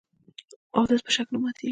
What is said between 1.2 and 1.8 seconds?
نه ماتېږي.